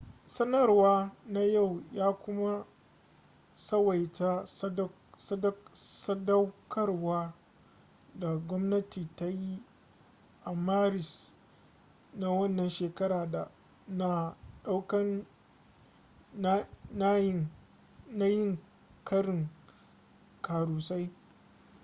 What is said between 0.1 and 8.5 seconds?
sanarwa na yau ya kuma tsawaita sadaukarwa da